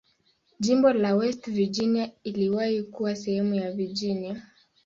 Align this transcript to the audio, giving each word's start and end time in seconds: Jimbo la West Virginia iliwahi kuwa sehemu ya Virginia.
Jimbo 0.59 0.93
la 0.93 1.15
West 1.15 1.47
Virginia 1.51 2.11
iliwahi 2.23 2.83
kuwa 2.83 3.15
sehemu 3.15 3.55
ya 3.55 3.71
Virginia. 3.71 4.43